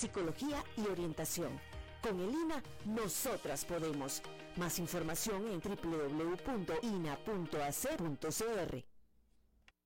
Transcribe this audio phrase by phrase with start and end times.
[0.00, 1.60] psicología y orientación.
[2.02, 4.22] Con el INA, nosotras podemos.
[4.56, 6.70] Más información en www.ina.ac.cr.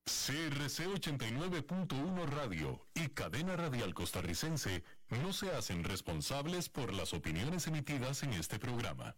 [0.04, 8.22] CRC 89.1 Radio y Cadena Radial Costarricense no se hacen responsables por las opiniones emitidas
[8.22, 9.16] en este programa.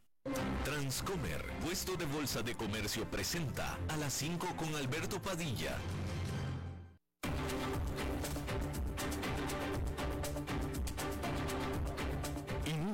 [0.65, 5.77] Transcomer, puesto de bolsa de comercio, presenta a las 5 con Alberto Padilla.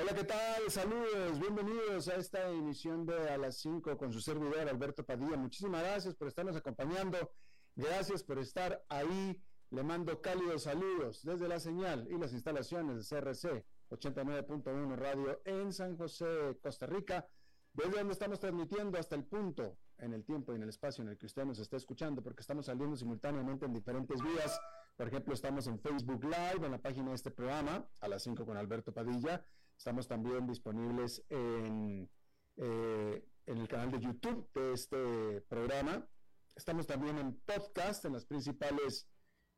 [0.00, 0.70] Hola, ¿qué tal?
[0.70, 5.36] Saludos, bienvenidos a esta emisión de A las 5 con su servidor Alberto Padilla.
[5.36, 7.32] Muchísimas gracias por estarnos acompañando.
[7.74, 13.20] Gracias por estar ahí le mando cálidos saludos desde la señal y las instalaciones de
[13.20, 17.26] CRC 89.1 Radio en San José, Costa Rica,
[17.72, 21.08] desde donde estamos transmitiendo hasta el punto, en el tiempo y en el espacio en
[21.08, 24.60] el que usted nos está escuchando, porque estamos saliendo simultáneamente en diferentes vías.
[24.96, 28.46] Por ejemplo, estamos en Facebook Live, en la página de este programa, a las 5
[28.46, 29.44] con Alberto Padilla.
[29.78, 32.10] Estamos también disponibles en,
[32.56, 36.04] eh, en el canal de YouTube de este programa.
[36.56, 39.06] Estamos también en podcast, en las principales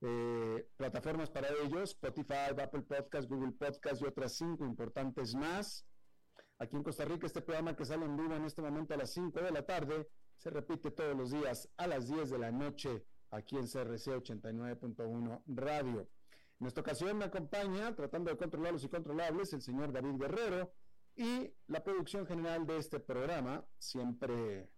[0.03, 5.87] eh, plataformas para ellos, Spotify, Apple Podcast, Google Podcast y otras cinco importantes más.
[6.59, 9.15] Aquí en Costa Rica, este programa que sale en vivo en este momento a las
[9.15, 13.07] 5 de la tarde, se repite todos los días a las 10 de la noche
[13.31, 16.07] aquí en CRC 89.1 Radio.
[16.61, 20.71] En esta ocasión me acompaña, tratando de controlar los incontrolables, el señor David Guerrero
[21.17, 24.71] y la producción general de este programa, siempre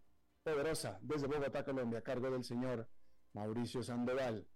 [0.44, 2.88] poderosa, desde Bogotá, Colombia, a cargo del señor
[3.32, 4.46] Mauricio Sandoval.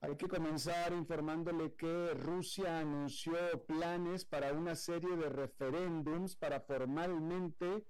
[0.00, 7.86] Hay que comenzar informándole que Rusia anunció planes para una serie de referéndums para formalmente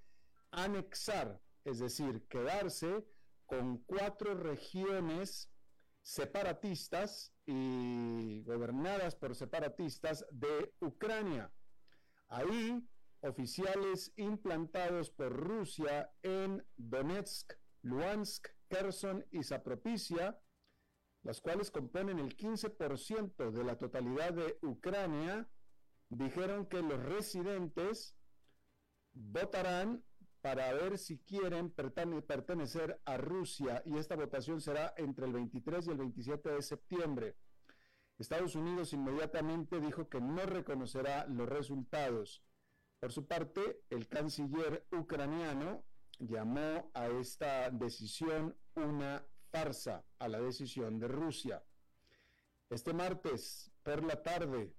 [0.52, 3.04] anexar, es decir, quedarse
[3.44, 5.50] con cuatro regiones
[6.00, 11.52] separatistas y gobernadas por separatistas de Ucrania.
[12.28, 12.82] Ahí,
[13.20, 20.38] oficiales implantados por Rusia en Donetsk, Luhansk, Kherson y Zaporizhia
[21.24, 25.48] las cuales componen el 15% de la totalidad de Ucrania,
[26.10, 28.14] dijeron que los residentes
[29.14, 30.04] votarán
[30.44, 35.90] para ver si quieren pertenecer a Rusia y esta votación será entre el 23 y
[35.90, 37.36] el 27 de septiembre.
[38.18, 42.44] Estados Unidos inmediatamente dijo que no reconocerá los resultados.
[43.00, 45.82] Por su parte, el canciller ucraniano
[46.18, 49.26] llamó a esta decisión una
[50.18, 51.64] a la decisión de Rusia.
[52.68, 54.74] Este martes, por la tarde,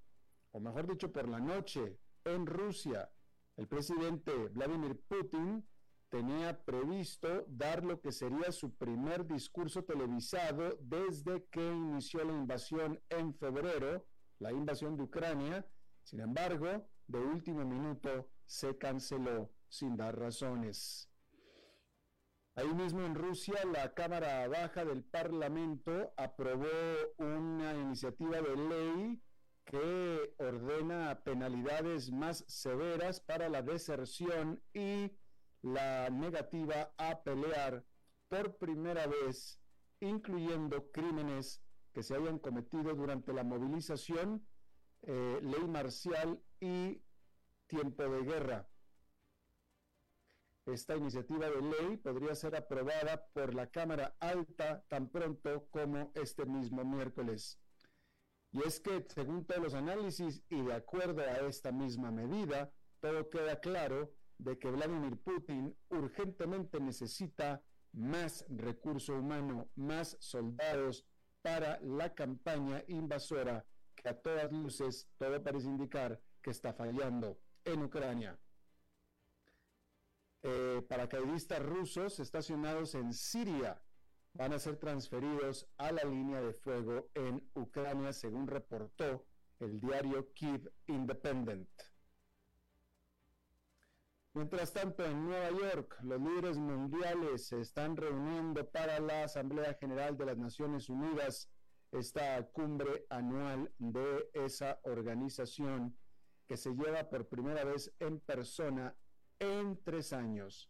[0.51, 3.09] o mejor dicho, por la noche, en Rusia,
[3.57, 5.65] el presidente Vladimir Putin
[6.09, 13.01] tenía previsto dar lo que sería su primer discurso televisado desde que inició la invasión
[13.09, 14.05] en febrero,
[14.39, 15.65] la invasión de Ucrania.
[16.03, 21.09] Sin embargo, de último minuto se canceló sin dar razones.
[22.55, 26.67] Ahí mismo en Rusia, la Cámara Baja del Parlamento aprobó
[27.17, 29.21] una iniciativa de ley
[29.65, 35.11] que ordena penalidades más severas para la deserción y
[35.61, 37.83] la negativa a pelear
[38.29, 39.59] por primera vez,
[39.99, 41.61] incluyendo crímenes
[41.91, 44.45] que se hayan cometido durante la movilización,
[45.01, 47.01] eh, ley marcial y
[47.67, 48.69] tiempo de guerra.
[50.65, 56.45] Esta iniciativa de ley podría ser aprobada por la Cámara Alta tan pronto como este
[56.45, 57.59] mismo miércoles.
[58.55, 62.71] Y es que, según todos los análisis y de acuerdo a esta misma medida,
[63.01, 71.05] todo queda claro de que Vladimir Putin urgentemente necesita más recurso humano, más soldados
[71.41, 77.83] para la campaña invasora que a todas luces todo parece indicar que está fallando en
[77.83, 78.39] Ucrania.
[80.43, 83.81] Eh, paracaidistas rusos estacionados en Siria
[84.35, 89.25] van a ser transferidos a la línea de fuego en Ucrania, según reportó
[89.59, 91.69] el diario Kiev Independent.
[94.33, 100.17] Mientras tanto, en Nueva York, los líderes mundiales se están reuniendo para la Asamblea General
[100.17, 101.49] de las Naciones Unidas,
[101.93, 105.97] esta cumbre anual de esa organización
[106.45, 108.93] que se lleva por primera vez en persona
[109.39, 110.69] en tres años.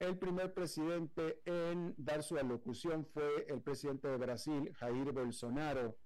[0.00, 5.96] El primer presidente en dar su alocución fue el presidente de Brasil, Jair Bolsonaro.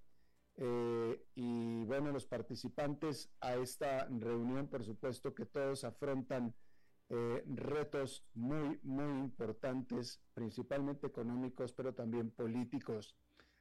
[0.57, 6.55] Eh, y bueno, los participantes a esta reunión, por supuesto que todos afrontan
[7.09, 13.17] eh, retos muy, muy importantes, principalmente económicos, pero también políticos.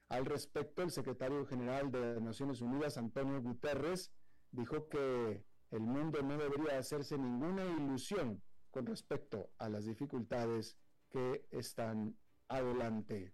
[0.08, 4.12] Al respecto, el secretario general de Naciones Unidas, Antonio Guterres,
[4.50, 10.76] dijo que el mundo no debería hacerse ninguna ilusión con respecto a las dificultades
[11.08, 12.16] que están
[12.48, 13.32] adelante.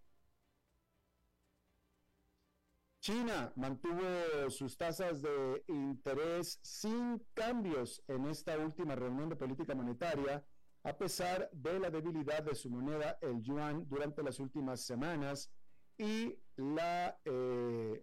[3.00, 10.42] China mantuvo sus tasas de interés sin cambios en esta última reunión de política monetaria,
[10.84, 15.50] a pesar de la debilidad de su moneda, el yuan, durante las últimas semanas
[15.98, 18.02] y la eh,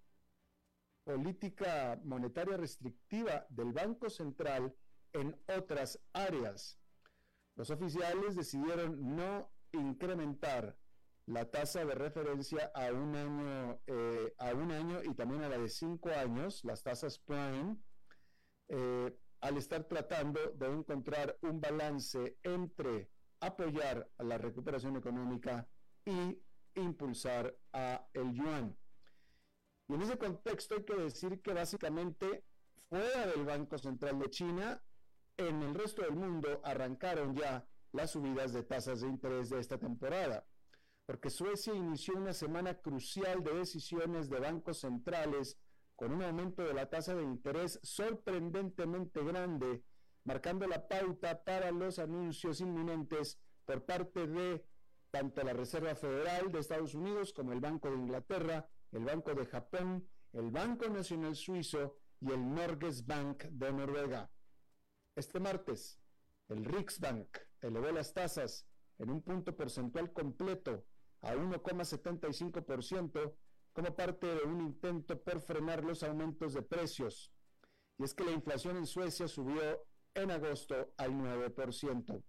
[1.03, 4.75] política monetaria restrictiva del Banco Central
[5.13, 6.77] en otras áreas.
[7.55, 10.75] Los oficiales decidieron no incrementar
[11.25, 15.57] la tasa de referencia a un año, eh, a un año y también a la
[15.57, 17.77] de cinco años, las tasas prime,
[18.69, 23.09] eh, al estar tratando de encontrar un balance entre
[23.39, 25.67] apoyar a la recuperación económica
[26.05, 26.39] y
[26.75, 28.77] impulsar a el yuan.
[29.87, 32.45] Y en ese contexto hay que decir que básicamente
[32.87, 34.81] fuera del Banco Central de China,
[35.47, 39.77] en el resto del mundo arrancaron ya las subidas de tasas de interés de esta
[39.77, 40.45] temporada,
[41.05, 45.57] porque Suecia inició una semana crucial de decisiones de bancos centrales
[45.95, 49.83] con un aumento de la tasa de interés sorprendentemente grande,
[50.23, 54.65] marcando la pauta para los anuncios inminentes por parte de
[55.11, 59.45] tanto la Reserva Federal de Estados Unidos como el Banco de Inglaterra, el Banco de
[59.45, 64.31] Japón, el Banco Nacional Suizo y el Norges Bank de Noruega.
[65.15, 65.99] Este martes,
[66.47, 68.65] el Riksbank elevó las tasas
[68.97, 70.85] en un punto porcentual completo
[71.21, 73.35] a 1,75%
[73.73, 77.33] como parte de un intento por frenar los aumentos de precios.
[77.97, 82.23] Y es que la inflación en Suecia subió en agosto al 9%.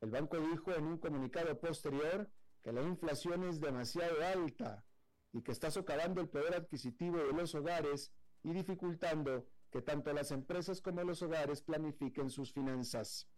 [0.00, 2.30] El banco dijo en un comunicado posterior
[2.62, 4.84] que la inflación es demasiado alta
[5.32, 8.12] y que está socavando el poder adquisitivo de los hogares
[8.42, 13.28] y dificultando que tanto las empresas como los hogares planifiquen sus finanzas.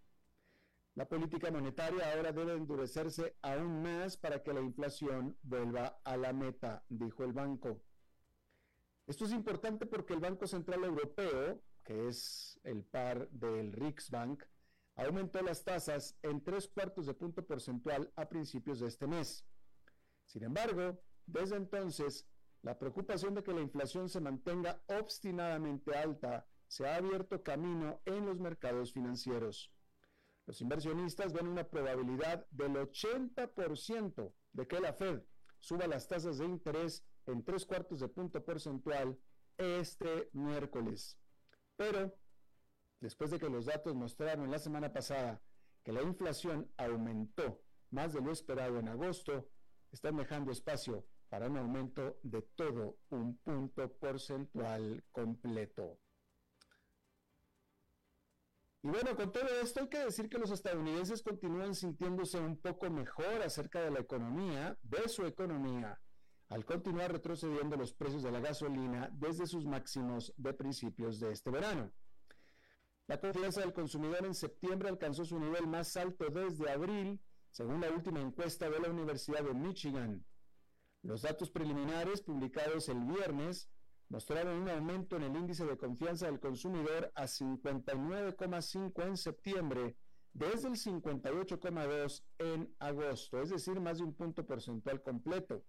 [0.94, 6.34] La política monetaria ahora debe endurecerse aún más para que la inflación vuelva a la
[6.34, 7.80] meta, dijo el banco.
[9.06, 14.42] Esto es importante porque el Banco Central Europeo, que es el par del Riksbank,
[14.96, 19.46] aumentó las tasas en tres cuartos de punto porcentual a principios de este mes.
[20.26, 22.28] Sin embargo, desde entonces,
[22.66, 28.26] la preocupación de que la inflación se mantenga obstinadamente alta se ha abierto camino en
[28.26, 29.70] los mercados financieros.
[30.46, 35.22] Los inversionistas ven una probabilidad del 80% de que la Fed
[35.60, 39.16] suba las tasas de interés en tres cuartos de punto porcentual
[39.56, 41.16] este miércoles.
[41.76, 42.18] Pero,
[42.98, 45.40] después de que los datos mostraron la semana pasada
[45.84, 49.48] que la inflación aumentó más de lo esperado en agosto,
[49.92, 55.98] están dejando espacio para un aumento de todo un punto porcentual completo.
[58.82, 62.88] Y bueno, con todo esto hay que decir que los estadounidenses continúan sintiéndose un poco
[62.88, 66.00] mejor acerca de la economía, de su economía,
[66.50, 71.50] al continuar retrocediendo los precios de la gasolina desde sus máximos de principios de este
[71.50, 71.92] verano.
[73.08, 77.90] La confianza del consumidor en septiembre alcanzó su nivel más alto desde abril, según la
[77.90, 80.24] última encuesta de la Universidad de Michigan.
[81.06, 83.70] Los datos preliminares publicados el viernes
[84.08, 89.96] mostraron un aumento en el índice de confianza del consumidor a 59,5 en septiembre,
[90.32, 95.64] desde el 58,2 en agosto, es decir, más de un punto porcentual completo.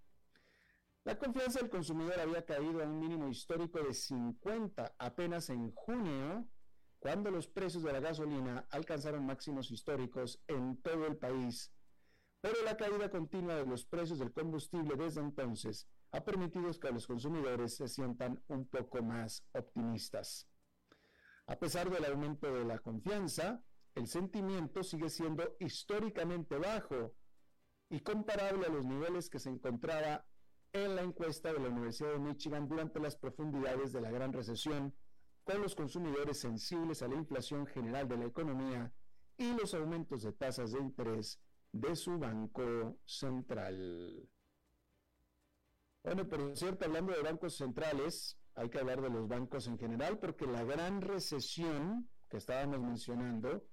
[1.03, 6.47] La confianza del consumidor había caído a un mínimo histórico de 50 apenas en junio,
[6.97, 11.71] cuando los precios de la gasolina alcanzaron máximos históricos en todo el país
[12.41, 17.07] pero la caída continua de los precios del combustible desde entonces ha permitido que los
[17.07, 20.47] consumidores se sientan un poco más optimistas.
[21.47, 23.63] A pesar del aumento de la confianza,
[23.95, 27.15] el sentimiento sigue siendo históricamente bajo
[27.89, 30.25] y comparable a los niveles que se encontraba
[30.73, 34.93] en la encuesta de la Universidad de Michigan durante las profundidades de la Gran Recesión,
[35.43, 38.93] con los consumidores sensibles a la inflación general de la economía
[39.37, 41.39] y los aumentos de tasas de interés
[41.71, 44.29] de su banco central.
[46.03, 50.19] Bueno, por cierto, hablando de bancos centrales, hay que hablar de los bancos en general,
[50.19, 53.67] porque la gran recesión que estábamos mencionando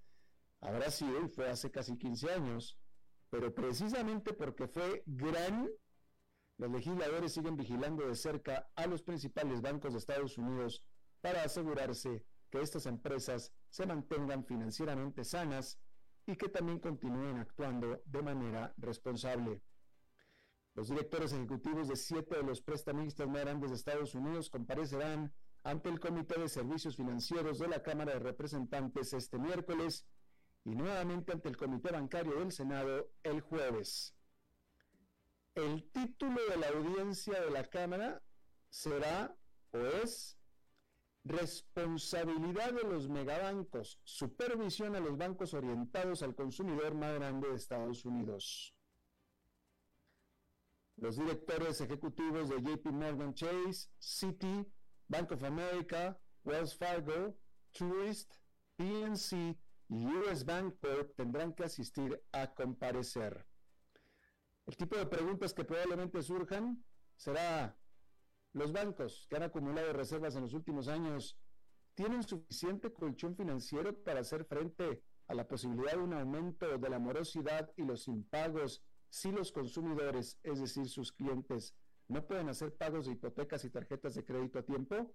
[0.61, 2.79] habrá sido, y fue hace casi 15 años,
[3.31, 5.71] pero precisamente porque fue gran,
[6.57, 10.83] los legisladores siguen vigilando de cerca a los principales bancos de Estados Unidos
[11.21, 15.81] para asegurarse que estas empresas se mantengan financieramente sanas
[16.27, 19.61] y que también continúen actuando de manera responsable.
[20.75, 25.89] Los directores ejecutivos de siete de los prestamistas más grandes de Estados Unidos comparecerán ante
[25.89, 30.07] el Comité de Servicios Financieros de la Cámara de Representantes este miércoles
[30.65, 34.15] y nuevamente ante el Comité Bancario del Senado el jueves.
[35.55, 38.23] El título de la audiencia de la Cámara
[38.69, 39.37] será
[39.71, 40.37] o es
[41.25, 48.05] Responsabilidad de los megabancos, supervisión a los bancos orientados al consumidor más grande de Estados
[48.05, 48.75] Unidos.
[50.97, 54.67] Los directores ejecutivos de JP Morgan Chase, Citi,
[55.09, 57.35] Bank of America, Wells Fargo,
[57.73, 58.35] Truist,
[58.77, 59.57] PNC
[59.89, 63.47] y US Bank Corp tendrán que asistir a comparecer.
[64.67, 66.85] El tipo de preguntas que probablemente surjan
[67.17, 67.77] será
[68.55, 71.37] los bancos que han acumulado reservas en los últimos años
[71.95, 76.99] tienen suficiente colchón financiero para hacer frente a la posibilidad de un aumento de la
[76.99, 81.75] morosidad y los impagos si los consumidores, es decir, sus clientes,
[82.09, 85.15] no pueden hacer pagos de hipotecas y tarjetas de crédito a tiempo?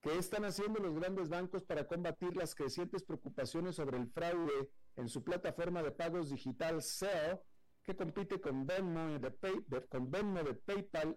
[0.00, 5.08] ¿Qué están haciendo los grandes bancos para combatir las crecientes preocupaciones sobre el fraude en
[5.08, 7.40] su plataforma de pagos digital Zelle,
[7.82, 11.16] que compite con Venmo de, con Venmo de PayPal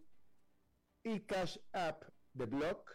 [1.04, 2.04] y Cash App
[2.34, 2.92] de Block,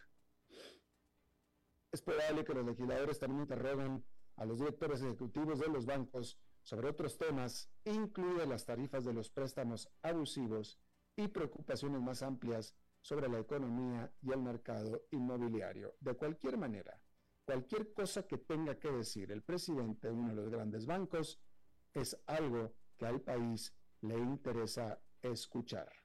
[1.93, 4.05] es probable que los legisladores también interroguen
[4.37, 9.31] a los directores ejecutivos de los bancos sobre otros temas, incluidas las tarifas de los
[9.31, 10.81] préstamos abusivos
[11.17, 15.95] y preocupaciones más amplias sobre la economía y el mercado inmobiliario.
[16.01, 17.01] De cualquier manera,
[17.45, 21.39] cualquier cosa que tenga que decir el presidente de uno de los grandes bancos
[21.93, 26.04] es algo que al país le interesa escuchar.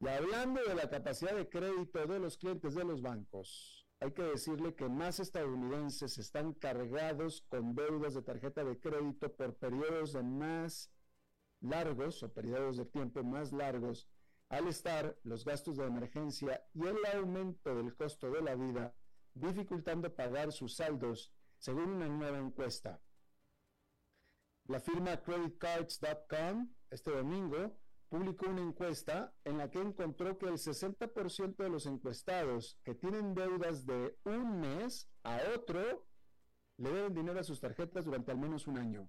[0.00, 4.22] Y hablando de la capacidad de crédito de los clientes de los bancos, hay que
[4.22, 10.22] decirle que más estadounidenses están cargados con deudas de tarjeta de crédito por periodos de
[10.22, 10.92] más
[11.60, 14.06] largos o periodos de tiempo más largos
[14.50, 18.94] al estar los gastos de emergencia y el aumento del costo de la vida
[19.34, 23.00] dificultando pagar sus saldos, según una nueva encuesta.
[24.66, 31.56] La firma creditcards.com este domingo publicó una encuesta en la que encontró que el 60%
[31.56, 36.06] de los encuestados que tienen deudas de un mes a otro
[36.78, 39.08] le deben dinero a sus tarjetas durante al menos un año.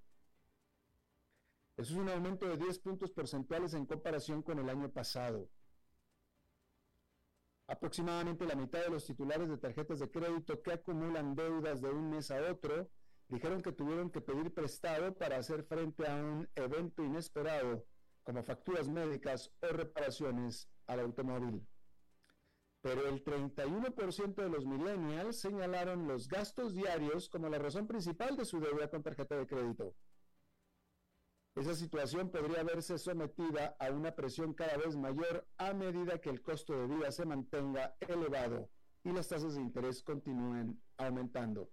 [1.75, 5.47] Eso es un aumento de 10 puntos porcentuales en comparación con el año pasado.
[7.67, 12.09] Aproximadamente la mitad de los titulares de tarjetas de crédito que acumulan deudas de un
[12.09, 12.89] mes a otro
[13.27, 17.85] dijeron que tuvieron que pedir prestado para hacer frente a un evento inesperado
[18.27, 21.65] como facturas médicas o reparaciones al automóvil.
[22.81, 28.43] Pero el 31% de los millennials señalaron los gastos diarios como la razón principal de
[28.43, 29.95] su deuda con tarjeta de crédito.
[31.55, 36.41] Esa situación podría verse sometida a una presión cada vez mayor a medida que el
[36.41, 38.69] costo de vida se mantenga elevado
[39.05, 41.71] y las tasas de interés continúen aumentando.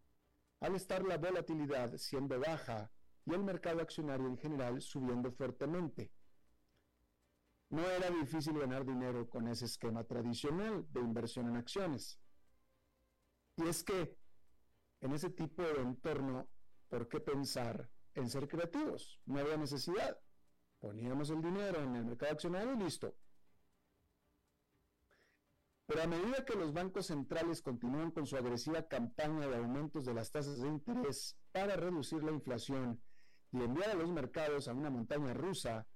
[0.62, 2.90] al estar la volatilidad siendo baja
[3.26, 6.12] y el mercado accionario en general subiendo fuertemente.
[7.70, 12.20] No era difícil ganar dinero con ese esquema tradicional de inversión en acciones.
[13.56, 14.18] Y es que
[15.00, 16.50] en ese tipo de entorno,
[16.90, 19.22] ¿por qué pensar en ser creativos?
[19.26, 20.20] No había necesidad.
[20.80, 23.16] Poníamos el dinero en el mercado accionario y listo.
[25.86, 30.14] Pero a medida que los bancos centrales continúan con su agresiva campaña de aumentos de
[30.14, 33.02] las tasas de interés para reducir la inflación
[33.52, 35.88] y enviar a los mercados a una montaña rusa,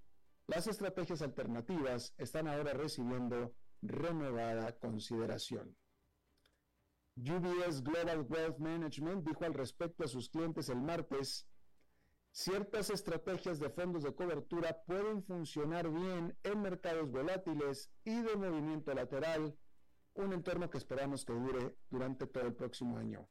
[0.48, 5.76] las estrategias alternativas están ahora recibiendo renovada consideración.
[7.18, 11.48] UBS Global Wealth Management dijo al respecto a sus clientes el martes,
[12.32, 18.94] ciertas estrategias de fondos de cobertura pueden funcionar bien en mercados volátiles y de movimiento
[18.94, 19.58] lateral,
[20.14, 23.30] un entorno que esperamos que dure durante todo el próximo año.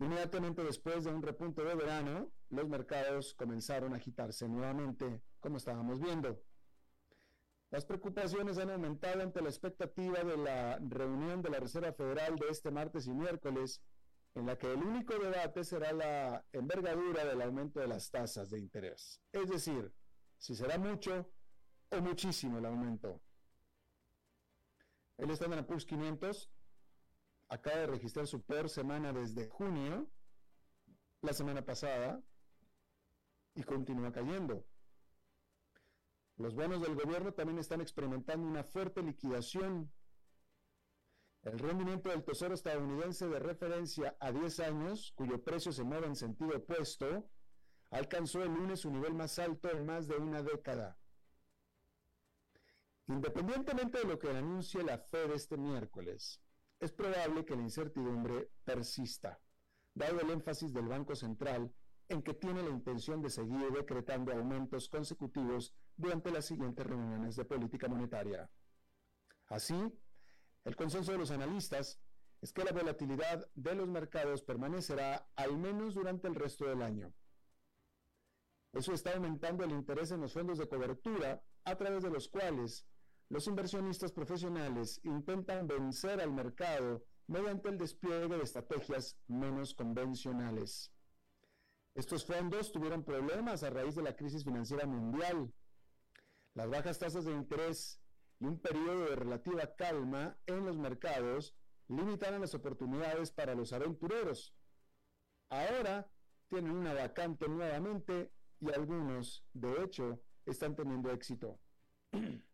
[0.00, 6.00] Inmediatamente después de un repunte de verano, los mercados comenzaron a agitarse nuevamente, como estábamos
[6.00, 6.42] viendo.
[7.70, 12.48] Las preocupaciones han aumentado ante la expectativa de la reunión de la Reserva Federal de
[12.48, 13.82] este martes y miércoles,
[14.34, 18.58] en la que el único debate será la envergadura del aumento de las tasas de
[18.58, 19.20] interés.
[19.32, 19.92] Es decir,
[20.38, 21.30] si será mucho
[21.90, 23.20] o muchísimo el aumento.
[25.18, 26.50] El Standard Poor's 500
[27.50, 30.08] acaba de registrar su peor semana desde junio,
[31.20, 32.22] la semana pasada,
[33.54, 34.64] y continúa cayendo.
[36.36, 39.92] Los bonos del gobierno también están experimentando una fuerte liquidación.
[41.42, 46.16] El rendimiento del Tesoro estadounidense de referencia a 10 años, cuyo precio se mueve en
[46.16, 47.28] sentido opuesto,
[47.90, 50.96] alcanzó el lunes su nivel más alto en más de una década.
[53.08, 56.40] Independientemente de lo que anuncie la Fed este miércoles,
[56.80, 59.38] es probable que la incertidumbre persista,
[59.94, 61.72] dado el énfasis del Banco Central
[62.08, 67.44] en que tiene la intención de seguir decretando aumentos consecutivos durante las siguientes reuniones de
[67.44, 68.50] política monetaria.
[69.46, 69.76] Así,
[70.64, 72.00] el consenso de los analistas
[72.40, 77.12] es que la volatilidad de los mercados permanecerá al menos durante el resto del año.
[78.72, 82.86] Eso está aumentando el interés en los fondos de cobertura a través de los cuales
[83.30, 90.92] los inversionistas profesionales intentan vencer al mercado mediante el despliegue de estrategias menos convencionales.
[91.94, 95.52] Estos fondos tuvieron problemas a raíz de la crisis financiera mundial.
[96.54, 98.00] Las bajas tasas de interés
[98.40, 101.54] y un periodo de relativa calma en los mercados
[101.86, 104.56] limitaron las oportunidades para los aventureros.
[105.50, 106.10] Ahora
[106.48, 111.60] tienen una vacante nuevamente y algunos, de hecho, están teniendo éxito.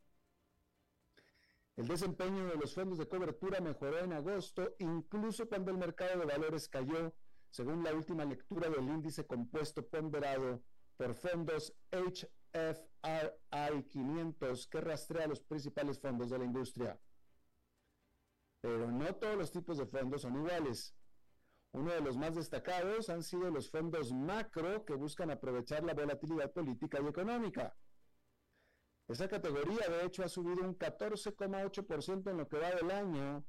[1.76, 6.24] El desempeño de los fondos de cobertura mejoró en agosto, incluso cuando el mercado de
[6.24, 7.12] valores cayó,
[7.50, 10.62] según la última lectura del índice compuesto ponderado
[10.96, 16.98] por fondos HFRI 500 que rastrea los principales fondos de la industria.
[18.62, 20.94] Pero no todos los tipos de fondos son iguales.
[21.72, 26.50] Uno de los más destacados han sido los fondos macro que buscan aprovechar la volatilidad
[26.52, 27.76] política y económica.
[29.08, 33.44] Esa categoría, de hecho, ha subido un 14,8% en lo que va del año,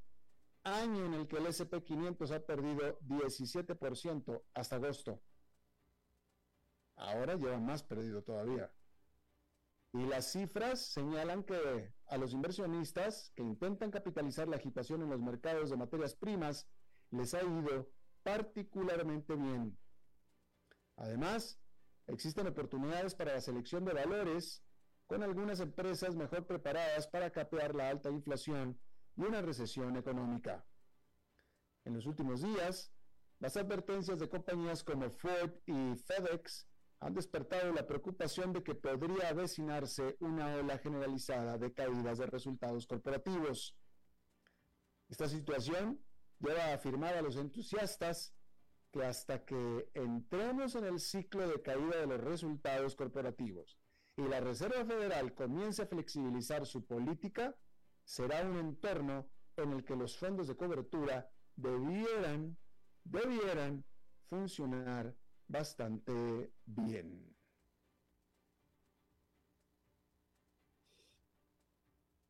[0.62, 5.20] año en el que el SP500 ha perdido 17% hasta agosto.
[6.94, 8.72] Ahora lleva más perdido todavía.
[9.92, 15.20] Y las cifras señalan que a los inversionistas que intentan capitalizar la agitación en los
[15.20, 16.68] mercados de materias primas
[17.10, 17.90] les ha ido
[18.22, 19.76] particularmente bien.
[20.96, 21.58] Además,
[22.06, 24.62] existen oportunidades para la selección de valores
[25.08, 28.78] con algunas empresas mejor preparadas para capear la alta inflación
[29.16, 30.64] y una recesión económica.
[31.84, 32.92] En los últimos días,
[33.40, 36.68] las advertencias de compañías como Ford y FedEx
[37.00, 42.86] han despertado la preocupación de que podría avecinarse una ola generalizada de caídas de resultados
[42.86, 43.74] corporativos.
[45.08, 46.04] Esta situación
[46.38, 48.34] lleva a afirmar a los entusiastas
[48.92, 53.78] que hasta que entremos en el ciclo de caída de los resultados corporativos
[54.18, 57.54] y la Reserva Federal comience a flexibilizar su política,
[58.04, 62.56] será un entorno en el que los fondos de cobertura debieran,
[63.04, 63.84] debieran
[64.28, 65.14] funcionar
[65.46, 67.32] bastante bien.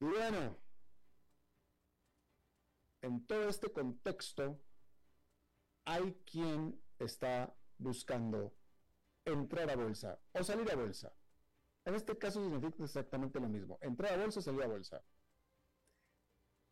[0.01, 0.59] Y bueno,
[3.01, 4.61] en todo este contexto,
[5.87, 8.55] hay quien está buscando
[9.25, 11.18] entrar a bolsa o salir a bolsa.
[11.89, 13.79] En este caso significa exactamente lo mismo.
[13.81, 15.03] Entrar a bolsa, salir a bolsa.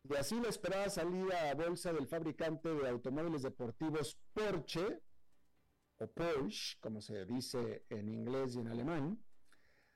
[0.03, 5.01] Y así la esperada salida a bolsa del fabricante de automóviles deportivos Porsche,
[5.97, 9.19] o Porsche, como se dice en inglés y en alemán,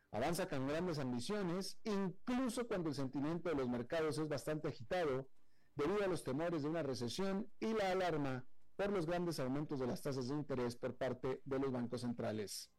[0.10, 5.30] avanza con grandes ambiciones, incluso cuando el sentimiento de los mercados es bastante agitado,
[5.76, 8.44] debido a los temores de una recesión y la alarma
[8.76, 12.72] por los grandes aumentos de las tasas de interés por parte de los bancos centrales.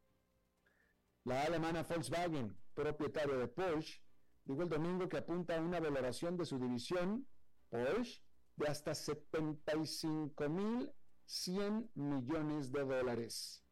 [1.25, 4.03] La alemana Volkswagen, propietaria de Porsche,
[4.45, 7.29] dijo el domingo que apunta a una valoración de su división,
[7.71, 8.21] Porsche,
[8.57, 13.65] de hasta 75.100 millones de dólares.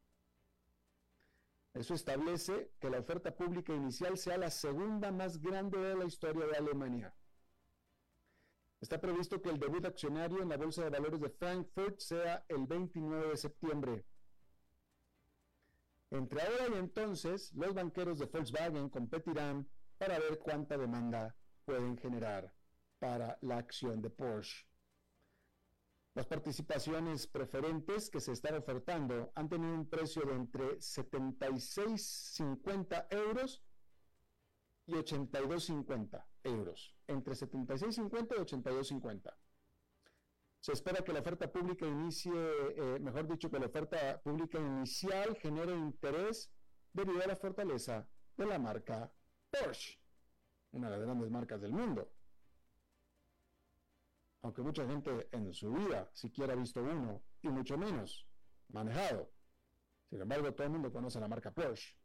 [1.73, 6.45] Eso establece que la oferta pública inicial sea la segunda más grande de la historia
[6.45, 7.13] de Alemania.
[8.81, 12.65] Está previsto que el debut accionario en la Bolsa de Valores de Frankfurt sea el
[12.65, 14.05] 29 de septiembre.
[16.11, 19.65] Entre ahora y entonces, los banqueros de Volkswagen competirán
[19.97, 22.53] para ver cuánta demanda pueden generar
[22.99, 24.67] para la acción de Porsche.
[26.13, 33.63] Las participaciones preferentes que se están ofertando han tenido un precio de entre 76,50 euros
[34.87, 36.93] y 82,50 euros.
[37.07, 39.33] Entre 76,50 y 82,50.
[40.61, 45.35] Se espera que la oferta pública inicie, eh, mejor dicho, que la oferta pública inicial
[45.35, 46.49] genere interés
[46.93, 49.11] debido a la fortaleza de la marca
[49.49, 49.99] Porsche,
[50.71, 52.13] una de las grandes marcas del mundo
[54.41, 58.27] aunque mucha gente en su vida siquiera ha visto uno, y mucho menos
[58.69, 59.31] manejado.
[60.09, 61.95] Sin embargo, todo el mundo conoce la marca Porsche.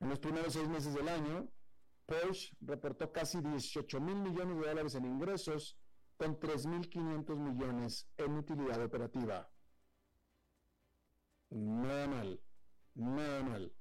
[0.00, 1.48] En los primeros seis meses del año,
[2.06, 5.76] Porsche reportó casi 18 mil millones de dólares en ingresos
[6.20, 9.50] con 3.500 millones en utilidad operativa.
[11.48, 12.40] Nada mal,
[12.94, 13.72] nada mal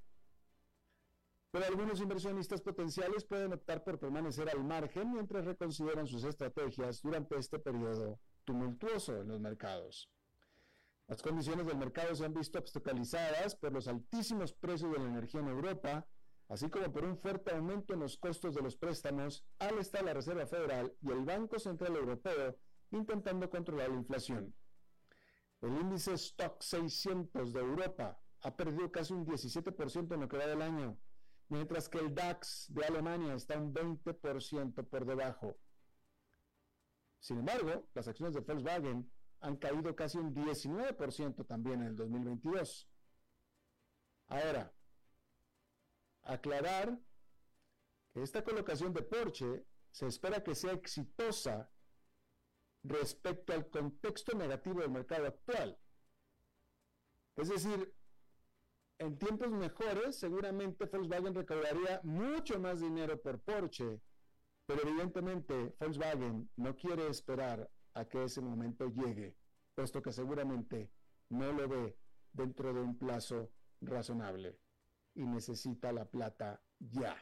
[1.51, 7.37] pero algunos inversionistas potenciales pueden optar por permanecer al margen mientras reconsideran sus estrategias durante
[7.37, 10.11] este periodo tumultuoso en los mercados.
[11.07, 15.41] Las condiciones del mercado se han visto obstaculizadas por los altísimos precios de la energía
[15.41, 16.07] en Europa,
[16.49, 20.13] así como por un fuerte aumento en los costos de los préstamos al estar la
[20.13, 22.57] Reserva Federal y el Banco Central Europeo
[22.91, 24.53] intentando controlar la inflación.
[25.61, 30.47] El índice Stock 600 de Europa ha perdido casi un 17% en lo que va
[30.47, 30.97] del año,
[31.49, 35.55] mientras que el DAX de Alemania está un 20% por debajo.
[37.19, 42.89] Sin embargo, las acciones de Volkswagen han caído casi un 19% también en el 2022.
[44.27, 44.73] Ahora,
[46.29, 46.97] aclarar
[48.13, 51.69] que esta colocación de Porsche se espera que sea exitosa
[52.83, 55.77] respecto al contexto negativo del mercado actual.
[57.35, 57.93] Es decir,
[58.99, 64.01] en tiempos mejores, seguramente Volkswagen recaudaría mucho más dinero por Porsche,
[64.65, 69.35] pero evidentemente Volkswagen no quiere esperar a que ese momento llegue,
[69.73, 70.91] puesto que seguramente
[71.29, 71.97] no lo ve
[72.33, 74.59] dentro de un plazo razonable
[75.19, 77.15] y necesita la plata ya.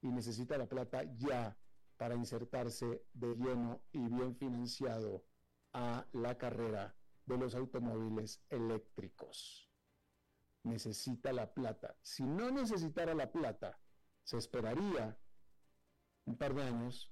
[0.00, 1.56] Y necesita la plata ya
[1.96, 5.24] para insertarse de lleno y bien financiado
[5.72, 6.94] a la carrera
[7.26, 9.68] de los automóviles eléctricos
[10.68, 11.96] necesita la plata.
[12.02, 13.78] Si no necesitara la plata,
[14.22, 15.18] se esperaría
[16.24, 17.10] un par de años,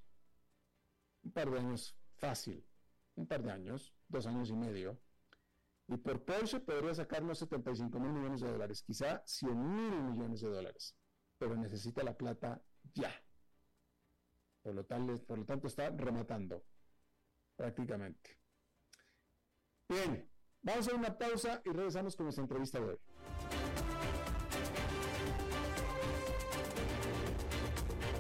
[1.23, 2.65] un par de años fácil,
[3.15, 5.01] un par de años, dos años y medio,
[5.89, 10.49] y por Porsche podría sacarnos 75 mil millones de dólares, quizá 100 mil millones de
[10.49, 10.97] dólares,
[11.39, 12.61] pero necesita la plata
[12.95, 13.13] ya.
[14.63, 16.65] Por lo, tal, por lo tanto, está rematando
[17.55, 18.37] prácticamente.
[19.89, 20.29] Bien,
[20.63, 22.99] vamos a una pausa y regresamos con nuestra entrevista de hoy.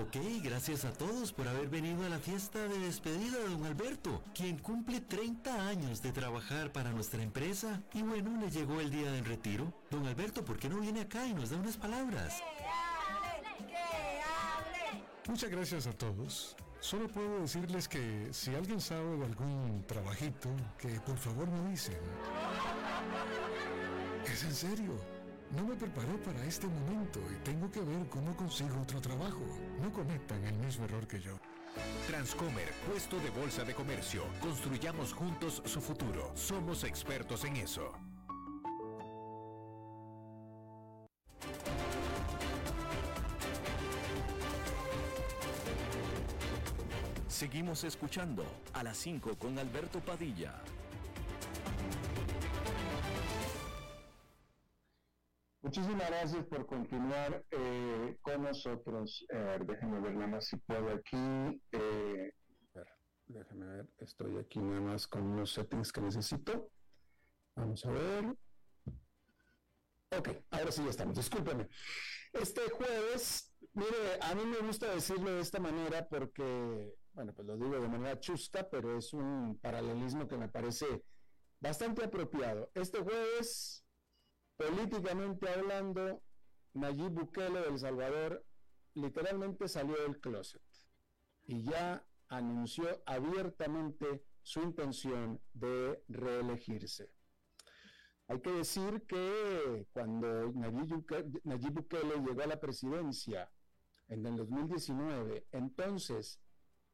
[0.00, 4.22] Ok, gracias a todos por haber venido a la fiesta de despedida de don Alberto,
[4.32, 9.10] quien cumple 30 años de trabajar para nuestra empresa y bueno, le llegó el día
[9.10, 9.74] del retiro.
[9.90, 12.40] Don Alberto, ¿por qué no viene acá y nos da unas palabras?
[15.26, 16.54] Muchas gracias a todos.
[16.80, 21.98] Solo puedo decirles que si alguien sabe de algún trabajito, que por favor me dicen.
[24.24, 24.92] Es en serio.
[25.56, 29.42] No me preparé para este momento y tengo que ver cómo consigo otro trabajo.
[29.82, 31.38] No cometan el mismo error que yo.
[32.06, 34.24] Transcomer, puesto de bolsa de comercio.
[34.40, 36.30] Construyamos juntos su futuro.
[36.34, 37.92] Somos expertos en eso.
[47.38, 50.60] Seguimos escuchando a las 5 con Alberto Padilla.
[55.62, 59.24] Muchísimas gracias por continuar eh, con nosotros.
[59.28, 61.62] Eh, déjenme ver nada más si puedo aquí.
[61.70, 62.32] Eh,
[63.28, 66.72] déjenme ver, estoy aquí nada más con unos settings que necesito.
[67.54, 68.36] Vamos a ver.
[70.10, 71.68] Ok, ahora sí ya estamos, discúlpeme.
[72.32, 77.56] Este jueves, mire, a mí me gusta decirlo de esta manera porque bueno, pues lo
[77.56, 80.86] digo de manera chusca, pero es un paralelismo que me parece
[81.58, 82.70] bastante apropiado.
[82.74, 83.84] Este jueves,
[84.56, 86.22] políticamente hablando,
[86.74, 88.46] Nayib Bukele de El Salvador
[88.94, 90.62] literalmente salió del closet
[91.44, 97.10] y ya anunció abiertamente su intención de reelegirse.
[98.28, 103.50] Hay que decir que cuando Nayib Bukele llegó a la presidencia
[104.06, 106.40] en el 2019, entonces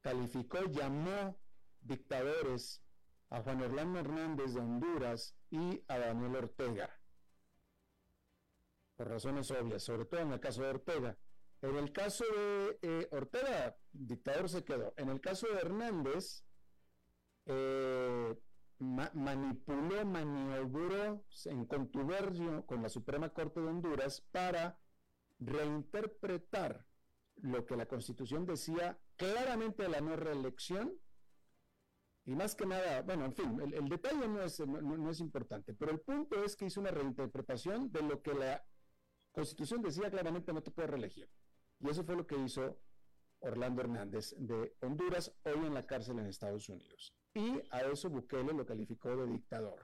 [0.05, 1.35] calificó, llamó
[1.81, 2.83] dictadores
[3.31, 6.91] a Juan Orlando Hernández de Honduras y a Daniel Ortega.
[8.97, 11.19] Por razones obvias, sobre todo en el caso de Ortega.
[11.63, 14.93] En el caso de eh, Ortega, dictador se quedó.
[14.99, 16.45] En el caso de Hernández,
[17.47, 18.37] eh,
[18.79, 24.79] manipuló, maniobró en contubernio con la Suprema Corte de Honduras para
[25.39, 26.87] reinterpretar
[27.37, 30.93] lo que la Constitución decía claramente la no reelección,
[32.27, 35.93] y más que nada, bueno, en fin, el, detalle no es, no, es importante, pero
[35.93, 38.65] el punto es que hizo una reinterpretación de lo que la
[39.33, 41.29] Constitución decía claramente no te puede reelegir.
[41.81, 42.79] Y eso fue lo que hizo
[43.41, 47.13] Orlando Hernández de Honduras, hoy en la cárcel en Estados Unidos.
[47.35, 49.81] Y a eso Bukele lo calificó de dictador.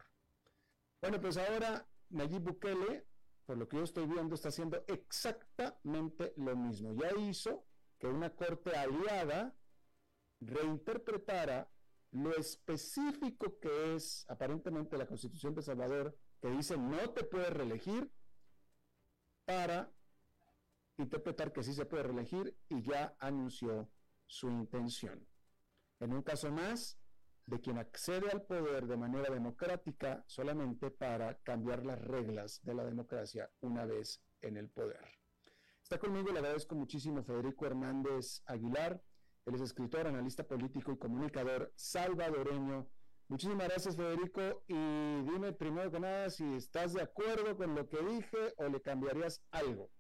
[1.02, 3.06] Bueno, pues ahora Nayib Bukele
[3.50, 6.94] por lo que yo estoy viendo, está haciendo exactamente lo mismo.
[6.94, 7.66] Ya hizo
[8.00, 9.54] que una corte aliada
[10.40, 11.70] reinterpretara
[12.12, 18.10] lo específico que es aparentemente la Constitución de Salvador, que dice no te puedes reelegir,
[19.44, 19.92] para
[20.96, 23.90] interpretar que sí se puede reelegir y ya anunció
[24.26, 25.26] su intención.
[25.98, 26.98] En un caso más,
[27.46, 32.84] de quien accede al poder de manera democrática solamente para cambiar las reglas de la
[32.84, 35.19] democracia una vez en el poder.
[35.92, 39.02] Está conmigo, le agradezco muchísimo Federico Hernández Aguilar,
[39.44, 42.88] él es escritor, analista político y comunicador salvadoreño.
[43.26, 47.98] Muchísimas gracias Federico y dime primero que nada si estás de acuerdo con lo que
[48.04, 49.90] dije o le cambiarías algo.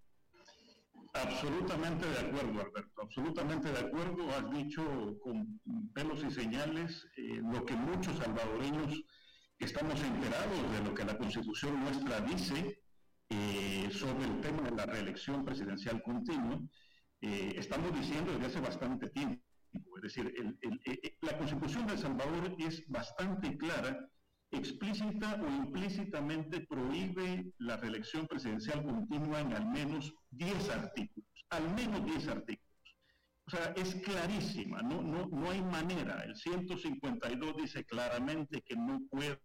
[1.12, 4.30] Absolutamente de acuerdo, Alberto, absolutamente de acuerdo.
[4.30, 5.60] Has dicho con
[5.92, 9.02] pelos y señales eh, lo que muchos salvadoreños
[9.58, 12.80] estamos enterados de lo que la constitución nuestra dice
[13.30, 16.60] eh, sobre el tema de la reelección presidencial continua.
[17.20, 19.42] Eh, estamos diciendo desde hace bastante tiempo.
[19.96, 20.34] Es decir,
[21.22, 24.10] la constitución de El Salvador es bastante clara
[24.50, 32.04] explícita o implícitamente prohíbe la reelección presidencial continua en al menos 10 artículos, al menos
[32.04, 32.70] 10 artículos.
[33.46, 36.22] O sea, es clarísima, no, no, no hay manera.
[36.24, 39.38] El 152 dice claramente que no puede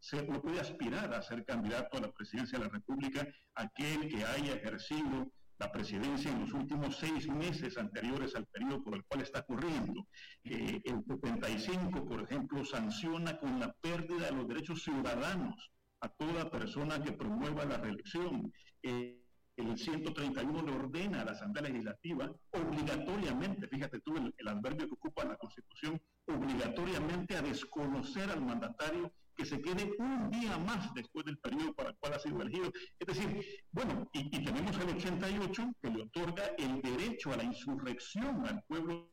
[0.00, 4.24] ser, no puede aspirar a ser candidato a la presidencia de la República aquel que
[4.24, 9.22] haya ejercido la presidencia en los últimos seis meses anteriores al periodo por el cual
[9.22, 10.06] está ocurriendo.
[10.44, 16.50] Eh, el 75, por ejemplo, sanciona con la pérdida de los derechos ciudadanos a toda
[16.50, 18.52] persona que promueva la reelección.
[18.82, 19.20] Eh,
[19.56, 24.94] el 131 le ordena a la Asamblea Legislativa obligatoriamente, fíjate tú el, el adverbio que
[24.94, 31.24] ocupa la Constitución, obligatoriamente a desconocer al mandatario que se quede un día más después
[31.24, 32.72] del periodo para el cual ha sido elegido.
[32.98, 38.44] Es decir, bueno, y, tenemos el 88 que le otorga el derecho a la insurrección
[38.46, 39.08] al pueblo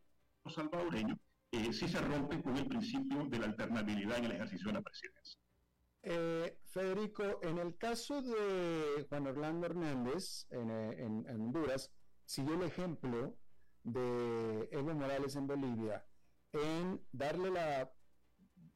[0.47, 1.15] salvadoreño
[1.51, 4.81] eh, si se rompe con el principio de la alternabilidad en el ejercicio de la
[4.81, 5.39] presidencia.
[6.01, 11.91] Eh, Federico, en el caso de Juan Orlando Hernández en, en Honduras,
[12.25, 13.37] siguió el ejemplo
[13.83, 16.03] de Evo Morales en Bolivia
[16.51, 17.91] en darle la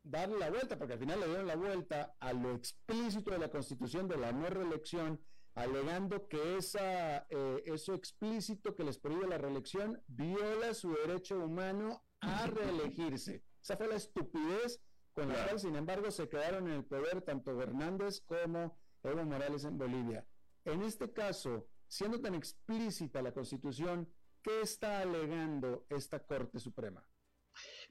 [0.10, 3.50] darle la vuelta, porque al final le dieron la vuelta a lo explícito de la
[3.50, 5.20] constitución de la no reelección,
[5.56, 12.04] alegando que esa, eh, eso explícito que les prohíbe la reelección viola su derecho humano
[12.22, 13.44] a reelegirse.
[13.62, 14.82] Esa fue la estupidez
[15.14, 19.64] con la cual, sin embargo, se quedaron en el poder tanto Hernández como Evo Morales
[19.66, 20.26] en Bolivia.
[20.66, 24.08] En este caso, siendo tan explícita la constitución,
[24.42, 27.06] ¿Qué está alegando esta Corte Suprema?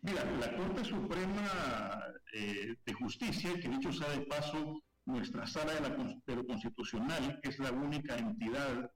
[0.02, 5.80] Mira, la Corte Suprema eh, de Justicia, que dicho sea de paso, nuestra sala de,
[5.80, 8.90] la, lo constitucional, es la única entidad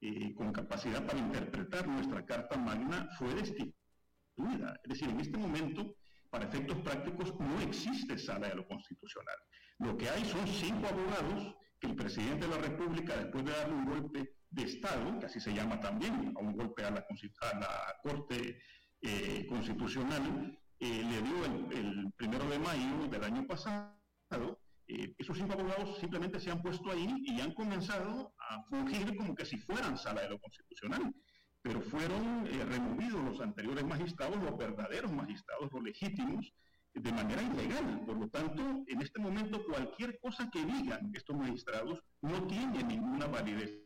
[0.00, 4.80] eh, con capacidad para interpretar nuestra Carta Magna, fue destituida.
[4.84, 5.96] Es decir, en este momento,
[6.30, 9.36] para efectos prácticos, no existe sala de lo constitucional.
[9.78, 13.74] Lo que hay son cinco abogados que el presidente de la República, después de darle
[13.74, 17.58] un golpe de Estado, que así se llama también, a un golpe a la, a
[17.58, 18.58] la Corte
[19.02, 25.54] eh, Constitucional, eh, le dio el, primero de mayo del año pasado, eh, esos cinco
[25.54, 29.98] abogados simplemente se han puesto ahí y han comenzado a fungir como que si fueran
[29.98, 31.14] sala de lo constitucional,
[31.62, 36.52] pero fueron eh, removidos los anteriores magistrados, los verdaderos magistrados, los legítimos,
[36.94, 38.04] de manera ilegal.
[38.06, 43.26] Por lo tanto, en este momento cualquier cosa que digan estos magistrados no tiene ninguna
[43.26, 43.82] validez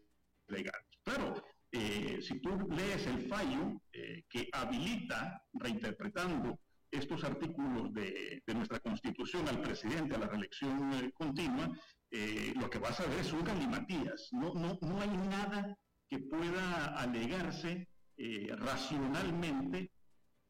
[0.49, 0.81] legal.
[1.03, 3.81] Claro, eh, si tú lees el fallo
[4.29, 6.59] que habilita, reinterpretando
[6.91, 11.71] estos artículos de, nuestra Constitución al presidente a la reelección eh, continua,
[12.11, 14.29] eh, lo que vas a ver es un galimatías.
[14.33, 15.77] No, no, no hay nada
[16.09, 19.93] que pueda alegarse eh, racionalmente,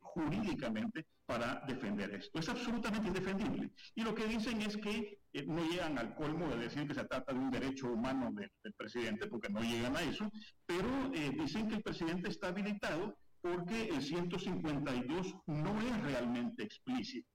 [0.01, 2.41] jurídicamente, para defender esto.
[2.41, 3.71] Es absolutamente indefendible.
[3.95, 7.33] Y lo que dicen es que no llegan al colmo de decir que se trata
[7.33, 10.29] de un derecho humano del, presidente, porque no llegan a eso,
[10.67, 17.29] pero dicen que el presidente está habilitado porque el 152 no es realmente explícito,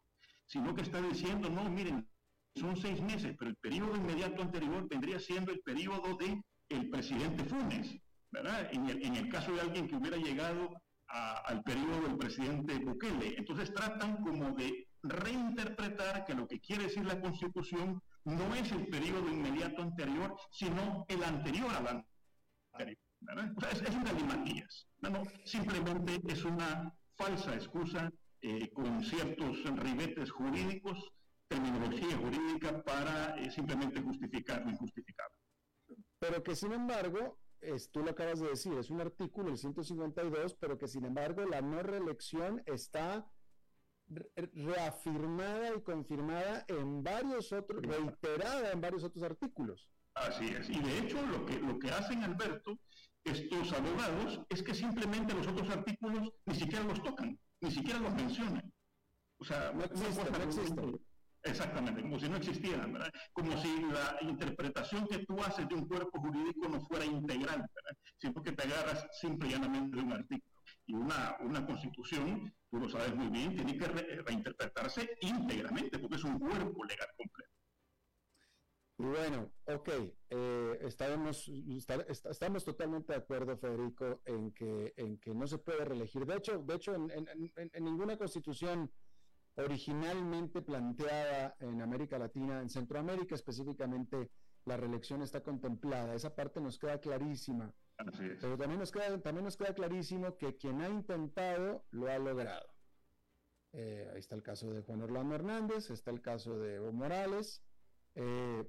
[0.45, 2.05] sino que está diciendo, no, miren,
[2.53, 7.45] son seis meses, pero el periodo inmediato anterior vendría siendo el periodo de el presidente
[7.45, 7.95] Funes,
[8.29, 8.69] ¿verdad?
[8.73, 13.35] En el, caso de alguien que hubiera llegado al periodo del presidente Bukele.
[13.37, 18.87] Entonces tratan como de reinterpretar que lo que quiere decir la Constitución no es el
[18.87, 22.05] periodo inmediato anterior, sino el anterior al
[22.73, 22.97] anterior.
[23.55, 24.87] O sea, es, es un galimatías.
[24.99, 31.11] No, simplemente es una falsa excusa eh, con ciertos ribetes jurídicos,
[31.47, 35.35] terminología jurídica para eh, simplemente justificar lo injustificable.
[36.19, 37.37] Pero que sin embargo,
[37.73, 41.45] es, tú lo acabas de decir, es un artículo, el 152, pero que sin embargo
[41.45, 43.29] la no reelección está
[44.07, 49.89] reafirmada y confirmada en varios otros, reiterada en varios otros artículos.
[50.13, 50.69] Así es.
[50.69, 52.77] Y de hecho lo que, lo que hacen, Alberto,
[53.23, 58.13] estos abogados es que simplemente los otros artículos ni siquiera los tocan, ni siquiera los
[58.13, 58.71] mencionan.
[59.37, 60.99] O sea, no, existen,
[61.45, 63.13] Exactamente, como si no existieran, ¿verdad?
[63.31, 67.97] Como si la interpretación que tú haces de un cuerpo jurídico no fuera integral, ¿verdad?
[68.17, 70.55] Sino que te agarras simple y llanamente de un artículo.
[70.87, 76.23] Y una, una constitución, tú lo sabes muy bien, tiene que reinterpretarse íntegramente, porque es
[76.23, 77.55] un cuerpo legal completo.
[78.97, 79.89] Bueno, ok,
[80.29, 86.25] eh, estamos, totalmente de acuerdo, Federico, en que, en que no se puede reelegir.
[86.25, 87.27] De hecho, de hecho en,
[87.81, 88.89] ninguna constitución
[89.55, 94.29] originalmente planteada en América Latina, en Centroamérica específicamente,
[94.65, 96.13] la reelección está contemplada.
[96.15, 97.73] Esa parte nos queda clarísima.
[98.41, 102.67] Pero también nos queda, también nos queda clarísimo que quien ha intentado lo ha logrado.
[103.71, 107.63] Eh, ahí está el caso de Juan Orlando Hernández, está el caso de Evo Morales.
[108.15, 108.65] Eh,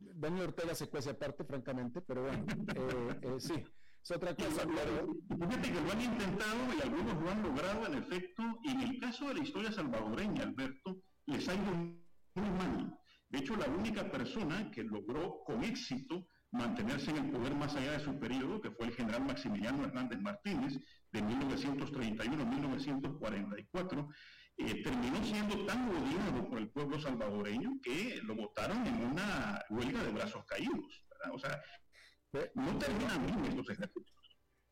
[0.00, 3.62] Daniel Ortega se cuece aparte, francamente, pero bueno, eh, eh, sí,
[4.02, 4.62] es otra cosa.
[4.62, 9.00] Fíjate que lo han intentado y algunos lo han logrado en efecto, y en el
[9.00, 11.72] caso de la historia salvadoreña, Alberto, les ha ido
[12.34, 12.98] muy mal.
[13.28, 17.92] De hecho, la única persona que logró con éxito mantenerse en el poder más allá
[17.92, 20.78] de su periodo, que fue el general Maximiliano Hernández Martínez,
[21.12, 24.08] de 1931 a 1944,
[24.56, 30.02] eh, terminó siendo tan odiado por el pueblo salvadoreño que lo votaron en una huelga
[30.02, 31.04] de brazos caídos.
[31.32, 31.62] O sea,
[32.54, 34.20] no terminan bien estos ejercicios.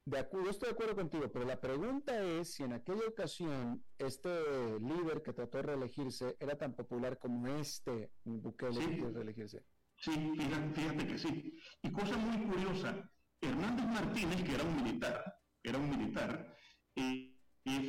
[0.05, 4.81] De acuerdo, estoy de acuerdo contigo, pero la pregunta es si en aquella ocasión este
[4.81, 9.65] líder que trató de reelegirse era tan popular como este Bukele que quiere reelegirse.
[9.97, 11.59] Sí, fíjate, fíjate, que sí.
[11.83, 16.57] Y cosa muy curiosa, Hernández Martínez, que era un militar, era un militar,
[16.97, 17.35] eh,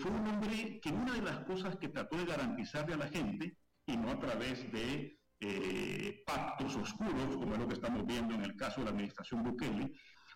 [0.01, 3.57] fue un hombre que una de las cosas que trató de garantizarle a la gente,
[3.85, 8.43] y no a través de eh, pactos oscuros, como es lo que estamos viendo en
[8.43, 9.91] el caso de la administración Bukele,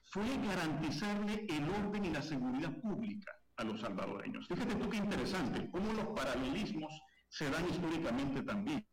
[0.06, 4.47] fue garantizarle el orden y la seguridad pública a los salvadoreños.
[4.47, 6.91] Fíjate tú qué interesante, cómo los paralelismos
[7.30, 8.86] se dan históricamente también.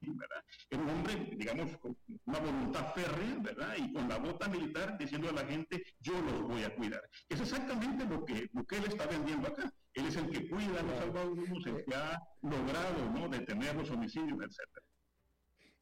[0.00, 0.44] ¿verdad?
[0.70, 3.74] Era un hombre, digamos, con una voluntad férrea, ¿verdad?
[3.76, 7.02] Y con la bota militar diciendo a la gente, yo los voy a cuidar.
[7.28, 9.72] Es exactamente lo que Bukele está vendiendo acá.
[9.94, 13.28] Él es el que cuida a los salvadoreños, el que ha logrado, ¿no?
[13.28, 14.86] Detener los homicidios, etcétera.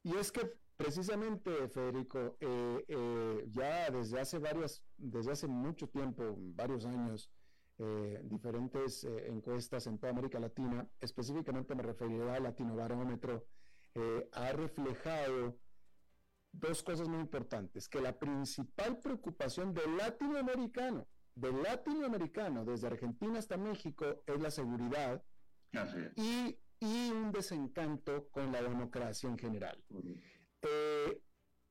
[0.07, 6.37] Y es que precisamente, Federico, eh, eh, ya desde hace varias, desde hace mucho tiempo,
[6.39, 7.29] varios años,
[7.79, 13.49] eh, diferentes encuestas en toda América Latina, específicamente me referiré al Latino Barómetro,
[14.33, 15.59] ha reflejado
[16.53, 23.57] dos cosas muy importantes, que la principal preocupación del latinoamericano, del latinoamericano, desde Argentina hasta
[23.57, 25.25] México, es la seguridad
[26.17, 29.83] y, y, un desencanto con la democracia en general.
[30.62, 31.22] Eh,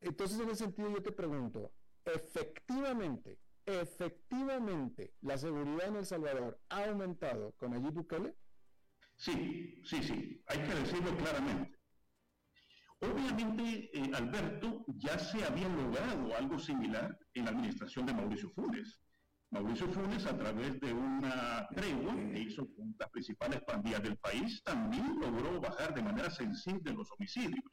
[0.01, 6.86] entonces, en ese sentido, yo te pregunto, efectivamente, efectivamente, la seguridad en El Salvador ha
[6.86, 8.36] aumentado con allí Bukele?
[9.16, 11.80] Sí, sí, sí, hay que decirlo claramente.
[12.99, 18.99] Obviamente, eh, Alberto, ya se había logrado algo similar en la administración de Mauricio Funes.
[19.56, 24.62] Mauricio Funes, a través de una tregua que hizo con las principales pandillas del país,
[24.64, 27.64] también logró bajar de manera sensible los homicidios.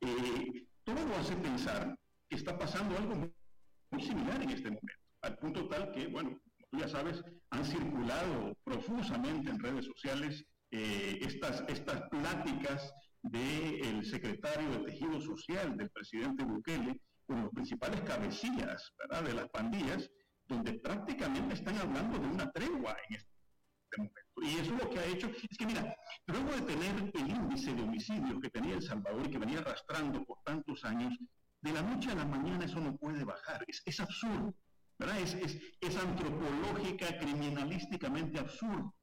[0.00, 1.96] Eh, todo lo hace pensar
[2.28, 6.36] que está pasando algo muy, similar en este momento, al punto tal que, bueno,
[6.68, 12.92] tú ya sabes, han circulado profusamente en redes sociales eh, estas, estas pláticas
[13.22, 18.92] del secretario de Tejido Social del presidente Bukele con los principales cabecillas
[19.24, 20.10] de las pandillas,
[20.48, 23.28] donde prácticamente están hablando de una tregua en este
[23.96, 24.20] momento.
[24.42, 25.96] Y eso lo que ha hecho es que, mira,
[26.26, 30.24] luego de tener el índice de homicidios que tenía El Salvador y que venía arrastrando
[30.24, 31.14] por tantos años,
[31.60, 33.64] de la noche a la mañana eso no puede bajar.
[33.66, 34.54] Es, absurdo,
[35.00, 38.94] es, es antropológica, criminalísticamente absurdo.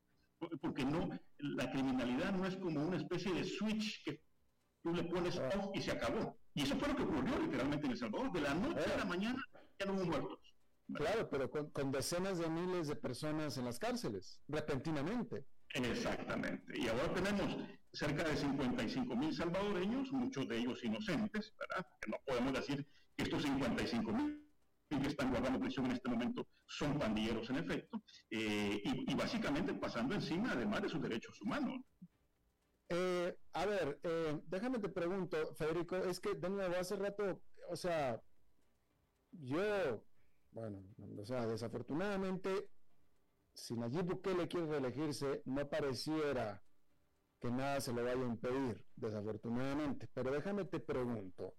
[0.62, 4.22] Porque no, la criminalidad no es como una especie de switch que
[4.84, 6.38] tú le pones off y se acabó.
[6.54, 8.32] Y eso fue lo que ocurrió literalmente en El Salvador.
[8.32, 9.44] De la noche a la mañana
[9.80, 10.40] ya no hubo muertos.
[10.94, 15.46] Claro, pero con, decenas de miles de personas en las cárceles, repentinamente.
[15.74, 16.80] Exactamente.
[16.80, 17.58] Y ahora tenemos
[17.92, 21.88] cerca de 55 mil salvadoreños, muchos de ellos inocentes, ¿verdad?
[22.00, 24.46] Que no podemos decir que estos 55 mil
[24.90, 30.14] que están guardando prisión en este momento son pandilleros en efecto, eh, y, básicamente pasando
[30.16, 31.82] encima además de sus derechos humanos.
[32.90, 37.76] Eh, a ver, eh, déjame te pregunto, Federico, es que de nuevo hace rato, o
[37.76, 38.22] sea,
[39.32, 40.04] yo
[40.56, 40.82] bueno,
[41.20, 42.70] o sea, desafortunadamente,
[43.54, 46.64] si Nayib Bukele quiere reelegirse, no pareciera
[47.42, 50.08] que nada se lo vaya a impedir, desafortunadamente.
[50.14, 51.56] Pero déjame te pregunto,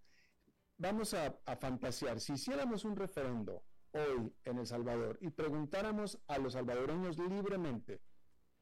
[0.79, 6.55] vamos a, fantasear, si hiciéramos un referendo hoy en El Salvador y preguntáramos a los
[6.55, 8.01] salvadoreños libremente,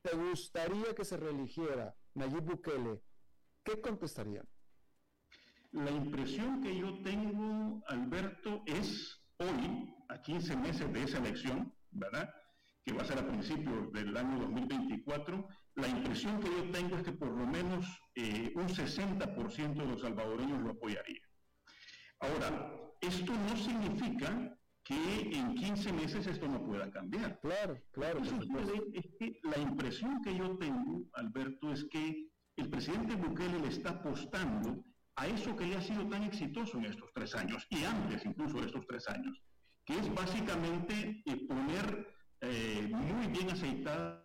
[0.02, 3.00] ¿te gustaría que se reeligiera Nayib Bukele?
[3.62, 4.48] ¿Qué contestarían?
[5.70, 12.32] La impresión que yo tengo, Alberto, es hoy, a 15 meses de esa elección, ¿verdad?
[12.84, 17.02] Que va a ser a principios del año 2024, la impresión que yo tengo es
[17.02, 21.22] que por lo menos eh, un 60% de los salvadoreños lo apoyaría.
[22.20, 22.70] Ahora,
[23.00, 27.40] esto no significa que en 15 meses esto no pueda cambiar.
[27.40, 28.20] Claro, claro.
[28.92, 33.90] Es que la impresión que yo tengo, Alberto, es que el presidente Bukele le está
[33.90, 34.84] apostando
[35.16, 38.58] a eso que le ha sido tan exitoso en estos tres años y antes incluso
[38.60, 39.40] de estos tres años,
[39.84, 44.24] que es básicamente eh, poner eh, muy bien aceitado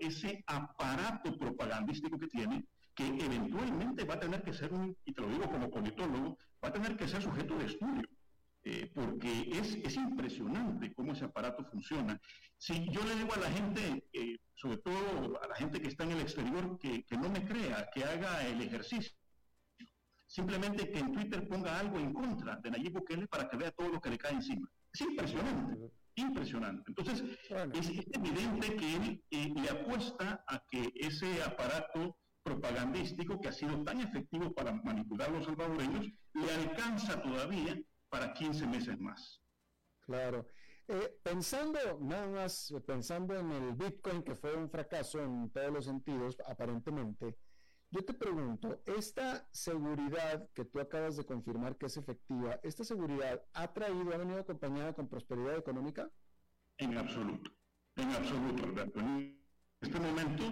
[0.00, 2.64] ese aparato propagandístico que tiene,
[2.94, 6.68] que eventualmente va a tener que ser un, y te lo digo como politólogo, va
[6.68, 8.08] a tener que ser sujeto de estudio.
[8.66, 12.18] Eh, porque es, es, impresionante cómo ese aparato funciona.
[12.56, 14.08] Si yo le digo a la gente,
[14.54, 17.90] sobre todo a la gente que está en el exterior, que, que no me crea,
[17.92, 19.12] que haga el ejercicio
[20.34, 23.88] simplemente que en Twitter ponga algo en contra de Nayib Bukele para que vea todo
[23.88, 24.68] lo que le cae encima.
[24.92, 26.84] Es impresionante, impresionante.
[26.88, 27.22] Entonces,
[27.72, 33.80] es, evidente que él eh, le apuesta a que ese aparato propagandístico que ha sido
[33.84, 39.40] tan efectivo para manipular a los salvadoreños le alcanza todavía para 15 meses más.
[40.00, 40.48] Claro.
[40.88, 45.84] Eh, pensando, nada más, pensando en el Bitcoin, que fue un fracaso en todos los
[45.84, 47.36] sentidos, aparentemente,
[47.94, 53.40] yo te pregunto, ¿esta seguridad que tú acabas de confirmar que es efectiva, esta seguridad
[53.52, 56.10] ha traído, ha venido acompañada con prosperidad económica?
[56.78, 57.52] En absoluto,
[57.94, 58.64] en absoluto.
[58.98, 59.40] En
[59.80, 60.42] este momento,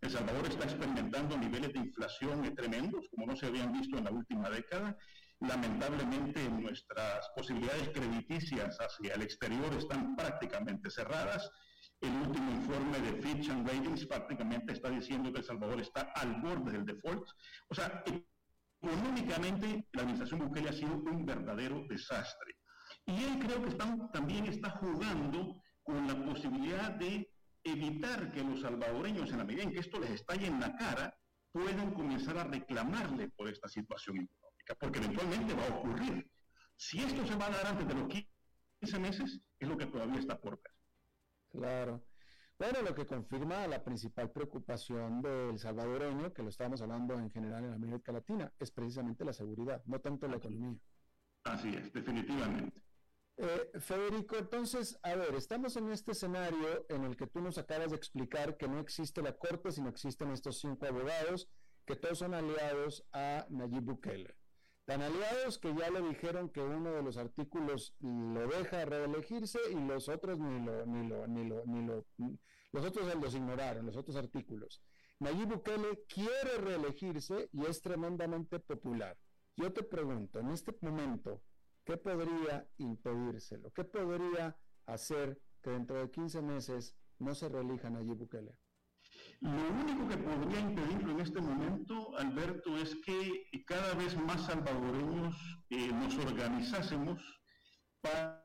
[0.00, 4.12] El Salvador está experimentando niveles de inflación tremendos, como no se habían visto en la
[4.12, 4.96] última década.
[5.40, 11.50] Lamentablemente, nuestras posibilidades crediticias hacia el exterior están prácticamente cerradas
[12.02, 16.40] el último informe de Fitch and Ratings prácticamente está diciendo que El Salvador está al
[16.40, 17.28] borde del default.
[17.68, 18.02] O sea,
[18.80, 22.56] económicamente la administración Bukele ha sido un verdadero desastre.
[23.06, 23.76] Y él creo que
[24.12, 27.30] también está jugando con la posibilidad de
[27.62, 31.16] evitar que los salvadoreños, en la medida en que esto les estalle en la cara,
[31.52, 34.74] puedan comenzar a reclamarle por esta situación económica.
[34.78, 36.28] Porque eventualmente va a ocurrir.
[36.76, 40.18] Si esto se va a dar antes de los 15 meses, es lo que todavía
[40.18, 40.71] está por ver.
[41.52, 42.02] Claro.
[42.58, 47.64] Bueno, lo que confirma la principal preocupación del salvadoreño, que lo estamos hablando en general
[47.64, 50.78] en América Latina, es precisamente la seguridad, no tanto la economía.
[51.44, 52.80] Así es, definitivamente.
[53.38, 57.90] Eh, Federico, entonces, a ver, estamos en este escenario en el que tú nos acabas
[57.90, 61.48] de explicar que no existe la Corte, sino existen estos cinco abogados,
[61.84, 64.36] que todos son aliados a Nayib Bukele.
[64.84, 69.76] Tan aliados que ya le dijeron que uno de los artículos lo deja reelegirse y
[69.86, 72.04] los otros ni lo, ni lo, ni lo, ni lo,
[72.72, 74.82] los otros los ignoraron, los otros artículos.
[75.20, 79.16] Nayib Bukele quiere reelegirse y es tremendamente popular.
[79.56, 81.42] Yo te pregunto, en este momento,
[81.84, 83.70] ¿qué podría impedírselo?
[83.72, 84.56] ¿Qué podría
[84.86, 88.58] hacer que dentro de 15 meses no se reelija Nayib Bukele?
[89.42, 95.34] Lo único que podría impedirlo en este momento, Alberto, es que cada vez más salvadoreños
[95.68, 97.20] eh, nos organizásemos
[98.00, 98.40] para,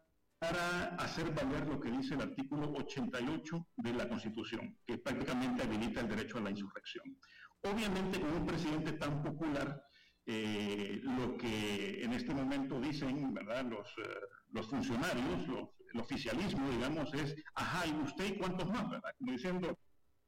[0.98, 6.08] hacer valer lo que dice el artículo 88 de la Constitución, que prácticamente habilita el
[6.08, 7.16] derecho a la insurrección.
[7.62, 9.84] Obviamente, con un presidente tan popular,
[10.26, 13.66] eh, lo que en este momento dicen ¿verdad?
[13.66, 14.20] Los, eh,
[14.52, 15.48] los funcionarios,
[15.94, 18.90] el oficialismo, digamos, es, ajá, ¿y usted y cuántos más?
[18.90, 19.12] ¿verdad?
[19.20, 19.78] Como diciendo,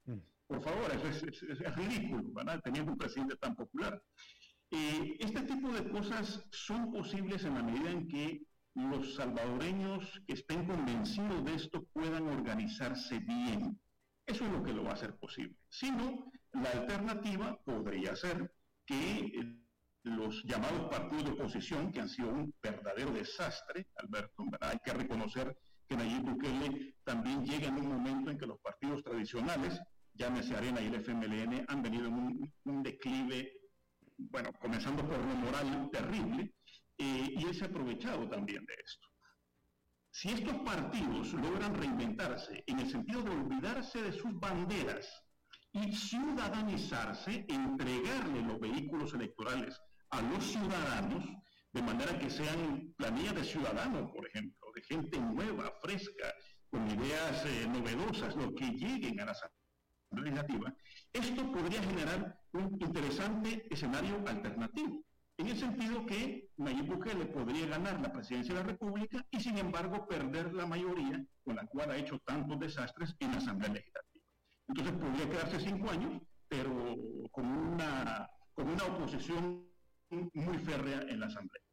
[0.06, 0.20] mm.
[0.50, 2.60] Por favor, eso es, ridículo, ¿verdad?
[2.64, 4.02] Teniendo un presidente tan popular.
[4.72, 8.42] Eh, este tipo de cosas son posibles en la medida en que
[8.74, 13.80] los salvadoreños que estén convencidos de esto puedan organizarse bien.
[14.26, 15.56] Eso es lo que lo va a hacer posible.
[15.70, 18.52] Si no, la alternativa podría ser
[18.88, 19.56] que
[20.02, 24.72] los llamados partidos de oposición, que han sido un verdadero desastre, Alberto, ¿verdad?
[24.72, 25.56] hay que reconocer
[25.88, 29.80] que Nayib Bukele también llega en un momento en que los partidos tradicionales
[30.20, 33.54] llámese Arena y el FMLN, han venido en un, declive,
[34.18, 36.54] bueno, comenzando por lo moral terrible,
[36.98, 39.08] eh, y él se ha aprovechado también de esto.
[40.12, 45.08] Si estos partidos logran reinventarse en el sentido de olvidarse de sus banderas
[45.72, 51.24] y ciudadanizarse, entregarle los vehículos electorales a los ciudadanos,
[51.72, 56.34] de manera que sean planillas de ciudadanos, por ejemplo, de gente nueva, fresca,
[56.70, 59.42] con ideas eh, novedosas, lo que lleguen a las
[60.12, 60.76] legislativa,
[61.14, 65.04] esto podría generar un interesante escenario alternativo,
[65.38, 69.58] en el sentido que Nayib Bukele podría ganar la presidencia de la República y sin
[69.58, 74.26] embargo perder la mayoría con la cual ha hecho tantos desastres en la Asamblea Legislativa.
[74.68, 76.96] Entonces podría quedarse cinco años, pero
[77.32, 79.66] con una, con una oposición
[80.34, 81.64] muy férrea en la Asamblea.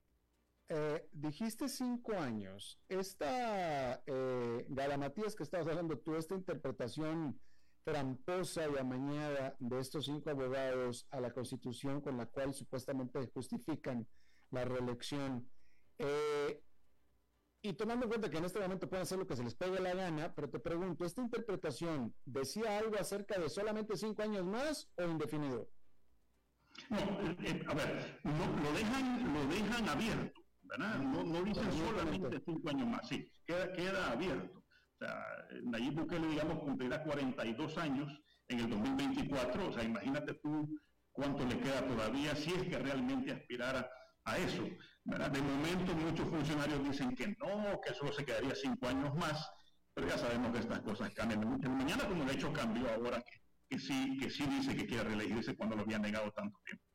[0.69, 2.79] Eh, dijiste cinco años.
[2.89, 7.41] Esta eh, Galamatías que estabas hablando tú, esta interpretación
[7.87, 14.05] tramposa y amañada de estos cinco abogados a la Constitución con la cual supuestamente justifican
[14.51, 15.49] la reelección.
[15.99, 16.61] Eh,
[17.63, 19.79] y tomando en cuenta que en este momento pueden hacer lo que se les pegue
[19.79, 24.91] la gana, pero te pregunto, ¿esta interpretación decía algo acerca de solamente cinco años más
[24.97, 25.69] o indefinido?
[26.91, 30.99] No, eh, eh, a ver, lo, dejan, lo dejan abierto, ¿verdad?
[30.99, 34.56] No, no dicen solamente cinco años más, sí, queda, queda abierto.
[34.99, 39.69] O sea, Nayib Bukele, digamos, cumplirá 42 años en el 2024.
[39.69, 40.81] O sea, imagínate tú
[41.13, 43.91] cuánto le queda todavía si es que realmente aspirara
[44.25, 44.63] a eso.
[45.05, 49.49] De momento muchos funcionarios dicen que no, que solo se quedaría cinco años más,
[49.95, 51.71] pero ya sabemos que estas cosas cambian de mucho.
[51.71, 55.57] Mañana, como de hecho cambió ahora, que, que, sí, que sí dice que quiere reelegirse
[55.57, 56.86] cuando lo había negado tanto tiempo.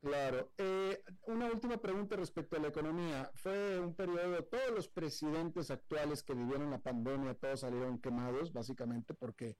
[0.00, 0.52] Claro.
[0.58, 3.30] Eh, una última pregunta respecto a la economía.
[3.34, 9.14] Fue un periodo, todos los presidentes actuales que vivieron la pandemia, todos salieron quemados, básicamente
[9.14, 9.56] porque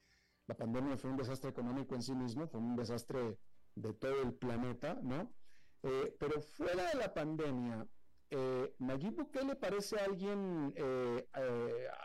[0.46, 3.38] la pandemia fue un desastre económico en sí mismo, fue un desastre
[3.74, 5.32] de todo el planeta, ¿no?
[5.82, 7.86] Eh, pero fuera de la pandemia,
[8.30, 11.26] eh, Nayib Bukele parece alguien eh,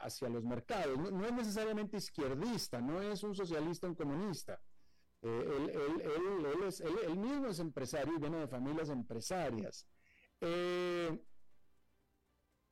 [0.01, 0.97] hacia los mercados.
[0.97, 4.59] no, es necesariamente izquierdista, no es un socialista, un comunista.
[5.23, 6.01] Eh,
[7.05, 9.87] él, mismo es empresario y viene de familias empresarias.
[10.41, 11.17] Eh,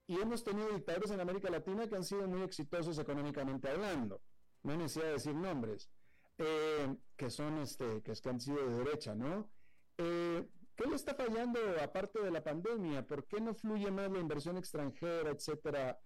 [0.08, 4.22] y hemos tenido dictadores en América Latina que han sido muy exitosos económicamente hablando.
[4.64, 5.90] No de decir nombres.
[6.38, 9.50] Eh, que son este, que, es que han sido de derecha, ¿no?
[9.96, 13.06] ¿Qué le está fallando aparte de la pandemia?
[13.06, 16.02] ¿Por qué no fluye más la inversión extranjera, etcétera,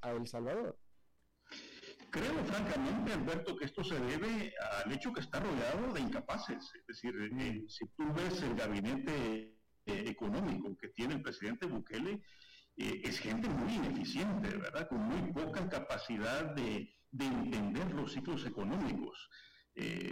[0.00, 0.78] a El Salvador?
[2.12, 4.52] Creo francamente, Alberto, que esto se debe
[4.84, 6.70] al hecho que está rodeado de incapaces.
[6.74, 9.56] Es decir, eh, si tú ves el gabinete
[9.86, 12.20] eh, económico que tiene el presidente Bukele,
[12.76, 14.88] eh, es gente muy ineficiente, ¿verdad?
[14.90, 19.30] Con muy poca capacidad de, entender los ciclos económicos.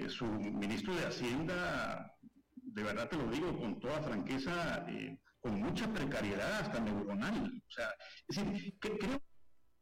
[0.09, 2.17] su ministro de Hacienda,
[2.55, 4.87] de verdad te lo digo con toda franqueza,
[5.41, 7.63] con mucha precariedad hasta neuronal.
[7.69, 7.89] O sea,
[8.29, 9.21] es decir, que, creo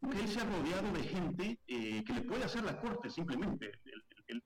[0.02, 3.72] él se ha rodeado de gente eh, que le puede hacer la corte simplemente.
[4.26, 4.42] El,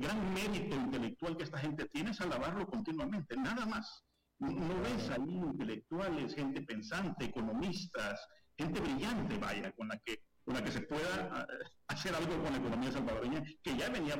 [0.00, 4.04] gran mérito intelectual que esta gente tiene es alabarlo continuamente, nada más.
[4.38, 8.26] No, ves ahí intelectuales, gente pensante, economistas,
[8.56, 11.46] gente brillante, vaya, con la que, con la que se pueda ah,
[11.88, 14.16] hacer algo con la economía salvadoreña, que ya venía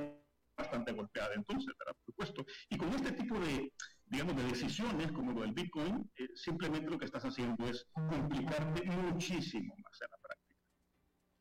[0.57, 2.47] bastante golpeada entonces, por supuesto.
[2.69, 3.73] Y con este tipo de,
[4.07, 8.85] digamos, de decisiones como lo del Bitcoin, eh, simplemente lo que estás haciendo es complicarte
[8.85, 9.99] muchísimo más.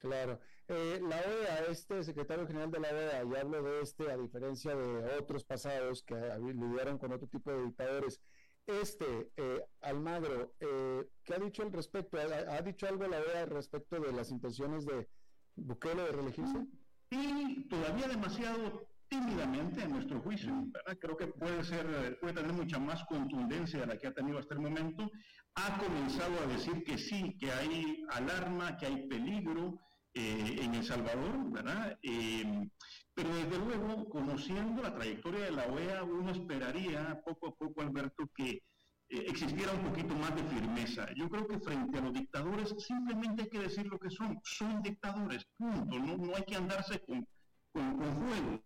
[0.02, 0.40] Claro.
[0.68, 4.76] Eh, la OEA, este secretario general de la OEA, y hablo de este a diferencia
[4.76, 8.20] de otros pasados que lidiaron con otro tipo de dictadores,
[8.66, 12.18] este, eh, Almagro, eh, ¿qué ha dicho al respecto?
[12.18, 15.08] ¿Ha, dicho algo la OEA respecto de las intenciones de
[15.56, 16.66] Bukele de reelegirse?
[17.12, 20.98] Sí, todavía demasiado tímidamente en nuestro juicio, ¿verdad?
[21.00, 24.56] Creo que puede ser, puede tener mucha más contundencia de la que ha tenido hasta
[24.56, 25.12] el momento.
[25.56, 29.78] Ha comenzado a decir que sí, que hay alarma, que hay peligro
[30.14, 31.98] eh, en El Salvador, ¿verdad?
[32.02, 32.70] Eh,
[33.14, 38.30] pero desde luego, conociendo la trayectoria de la OEA, uno esperaría poco a poco, Alberto,
[38.36, 38.64] que
[39.10, 41.08] eh, existiera un poquito más de firmeza.
[41.16, 44.40] Yo creo que frente a los dictadores simplemente hay que decir lo que son.
[44.44, 46.00] Son dictadores, punto.
[46.00, 47.28] No, no hay que andarse con,
[47.72, 48.62] con, con juegos.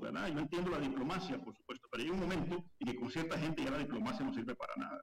[0.00, 0.28] ¿verdad?
[0.28, 3.62] Yo entiendo la diplomacia, por supuesto, pero hay un momento en que con cierta gente
[3.62, 5.00] ya la diplomacia no sirve para nada.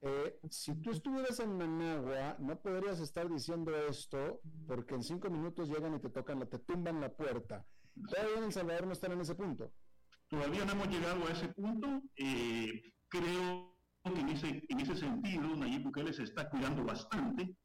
[0.00, 5.68] Eh, si tú estuvieras en Managua, no podrías estar diciendo esto porque en cinco minutos
[5.68, 7.66] llegan y te tocan, te tumban la puerta.
[8.08, 9.72] Todavía en El Salvador no están en ese punto.
[10.28, 12.02] Todavía no hemos llegado a ese punto.
[12.16, 17.56] Eh, creo que en ese, en ese sentido Nayib Bukele se está cuidando bastante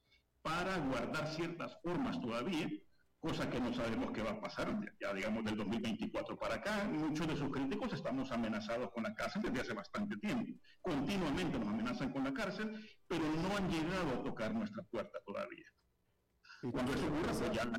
[0.41, 2.69] para guardar ciertas formas todavía
[3.23, 4.67] cosa que no sabemos qué va a pasar,
[4.99, 9.43] ya digamos del 2024 para acá, muchos de sus críticos estamos amenazados con la cárcel
[9.43, 10.59] desde hace bastante tiempo.
[10.81, 15.65] Continuamente nos amenazan con la cárcel, pero no han llegado a tocar nuestra puerta todavía.
[16.69, 17.71] Cuando eso ocurra, pues ya,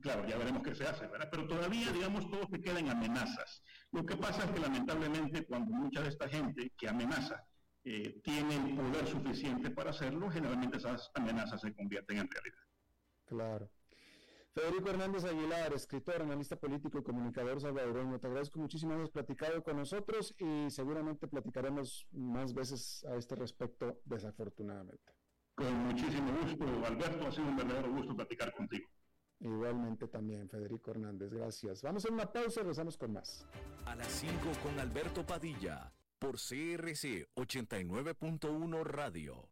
[0.00, 1.28] claro, ya veremos qué se hace, ¿verdad?
[1.30, 3.62] Pero todavía, digamos, todo se queda en amenazas.
[3.90, 7.44] Lo que pasa es que lamentablemente cuando mucha de esta gente que amenaza
[7.84, 12.62] eh, tiene el poder suficiente para hacerlo, generalmente esas amenazas se convierten en realidad.
[13.26, 13.70] Claro.
[14.54, 19.78] Federico Hernández Aguilar, escritor, analista político y comunicador salvadoreño, te agradezco muchísimo haber platicado con
[19.78, 25.14] nosotros y seguramente platicaremos más veces a este respecto, desafortunadamente.
[25.54, 28.86] Con muchísimo gusto, Alberto, ha sido un verdadero gusto platicar contigo.
[29.40, 31.80] Igualmente también, Federico Hernández, gracias.
[31.80, 33.46] Vamos a una pausa y regresamos con más.
[33.86, 39.48] A las 5 con Alberto Padilla, por CRC 89.1 Radio.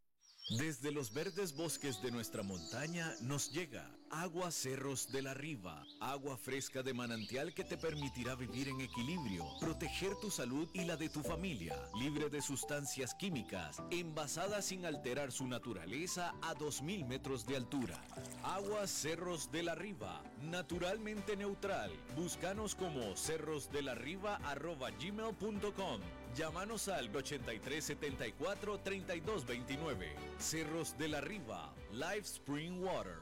[0.59, 6.37] Desde los verdes bosques de nuestra montaña nos llega agua Cerros de la Riva, agua
[6.37, 11.09] fresca de manantial que te permitirá vivir en equilibrio, proteger tu salud y la de
[11.09, 17.57] tu familia, libre de sustancias químicas, envasada sin alterar su naturaleza a 2.000 metros de
[17.57, 18.05] altura.
[18.43, 21.93] Agua Cerros de la Riva, naturalmente neutral.
[22.17, 26.01] Búscanos como cerrosdelarriba.gmail.com
[26.37, 30.07] Llámanos al 8374-3229.
[30.39, 33.19] Cerros de la Riva, Live Spring Water.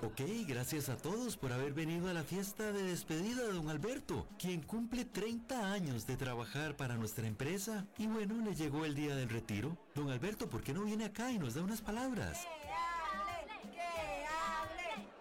[0.00, 4.28] Ok, gracias a todos por haber venido a la fiesta de despedida de don Alberto,
[4.38, 7.84] quien cumple 30 años de trabajar para nuestra empresa.
[7.98, 9.76] Y bueno, le llegó el día del retiro.
[9.96, 12.46] Don Alberto, ¿por qué no viene acá y nos da unas palabras?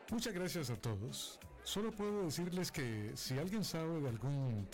[0.10, 1.39] Muchas gracias a todos.
[1.68, 4.65] Solo puedo decirles que si alguien sabe de algún